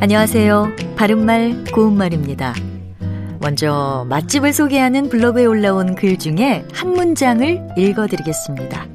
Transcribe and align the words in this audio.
안녕하세요. 0.00 0.76
바른말 0.96 1.64
고운말입니다. 1.72 2.54
먼저 3.40 4.06
맛집을 4.08 4.52
소개하는 4.52 5.08
블로그에 5.08 5.44
올라온 5.44 5.96
글 5.96 6.16
중에 6.16 6.64
한 6.72 6.92
문장을 6.92 7.74
읽어드리겠습니다. 7.76 8.86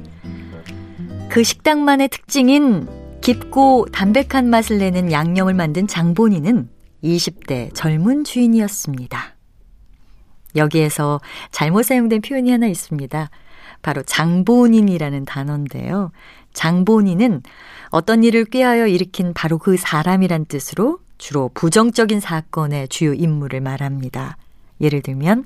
그 1.28 1.42
식당만의 1.42 2.08
특징인 2.08 2.88
깊고 3.20 3.88
담백한 3.92 4.48
맛을 4.48 4.78
내는 4.78 5.12
양념을 5.12 5.52
만든 5.52 5.86
장본인은 5.86 6.70
20대 7.02 7.74
젊은 7.74 8.24
주인이었습니다. 8.24 9.36
여기에서 10.56 11.20
잘못 11.50 11.82
사용된 11.82 12.22
표현이 12.22 12.50
하나 12.50 12.66
있습니다. 12.66 13.28
바로 13.84 14.02
장본인이라는 14.02 15.26
단어인데요. 15.26 16.10
장본인은 16.54 17.42
어떤 17.90 18.24
일을 18.24 18.46
꾀하여 18.46 18.86
일으킨 18.86 19.34
바로 19.34 19.58
그 19.58 19.76
사람이란 19.76 20.46
뜻으로 20.46 21.00
주로 21.18 21.50
부정적인 21.52 22.18
사건의 22.18 22.88
주요 22.88 23.12
인물을 23.12 23.60
말합니다. 23.60 24.38
예를 24.80 25.02
들면 25.02 25.44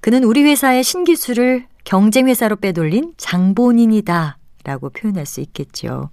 그는 0.00 0.24
우리 0.24 0.42
회사의 0.42 0.84
신기술을 0.84 1.66
경쟁회사로 1.84 2.56
빼돌린 2.56 3.14
장본인이다 3.16 4.36
라고 4.64 4.90
표현할 4.90 5.24
수 5.24 5.40
있겠죠. 5.40 6.10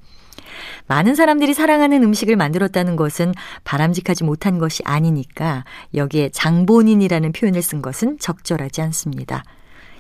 많은 0.88 1.16
사람들이 1.16 1.54
사랑하는 1.54 2.02
음식을 2.02 2.38
만들었다는 2.38 2.96
것은 2.96 3.34
바람직하지 3.66 4.24
못한 4.24 4.58
것이 4.58 4.84
아니니까 4.86 5.66
여기에 5.94 6.30
장본인이라는 6.30 7.34
표현을 7.34 7.62
쓴 7.62 7.82
것은 7.82 8.20
적절하지 8.20 8.82
않습니다. 8.84 9.44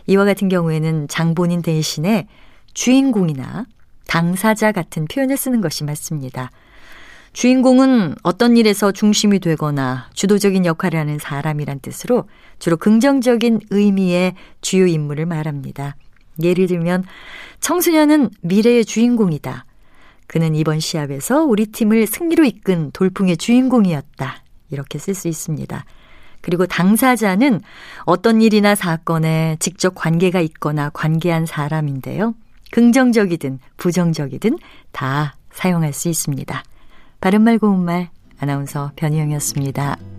이와 0.07 0.25
같은 0.25 0.49
경우에는 0.49 1.07
장본인 1.07 1.61
대신에 1.61 2.27
주인공이나 2.73 3.65
당사자 4.07 4.71
같은 4.71 5.05
표현을 5.05 5.37
쓰는 5.37 5.61
것이 5.61 5.83
맞습니다. 5.83 6.49
주인공은 7.33 8.15
어떤 8.23 8.57
일에서 8.57 8.91
중심이 8.91 9.39
되거나 9.39 10.09
주도적인 10.13 10.65
역할을 10.65 10.99
하는 10.99 11.19
사람이란 11.19 11.81
뜻으로 11.81 12.27
주로 12.57 12.77
긍정적인 12.77 13.59
의미의 13.69 14.33
주요 14.61 14.87
인물을 14.87 15.25
말합니다. 15.27 15.95
예를 16.41 16.67
들면 16.67 17.03
청소년은 17.59 18.31
미래의 18.41 18.85
주인공이다. 18.85 19.65
그는 20.25 20.55
이번 20.55 20.79
시합에서 20.79 21.43
우리 21.43 21.67
팀을 21.67 22.07
승리로 22.07 22.43
이끈 22.43 22.91
돌풍의 22.91 23.37
주인공이었다. 23.37 24.43
이렇게 24.71 24.97
쓸 24.97 25.13
수 25.13 25.27
있습니다. 25.27 25.85
그리고 26.41 26.65
당사자는 26.65 27.61
어떤 28.05 28.41
일이나 28.41 28.75
사건에 28.75 29.57
직접 29.59 29.95
관계가 29.95 30.41
있거나 30.41 30.89
관계한 30.89 31.45
사람인데요. 31.45 32.33
긍정적이든 32.71 33.59
부정적이든 33.77 34.57
다 34.91 35.35
사용할 35.51 35.93
수 35.93 36.09
있습니다. 36.09 36.63
바른말 37.21 37.59
고운말 37.59 38.09
아나운서 38.39 38.91
변희영이었습니다. 38.95 40.16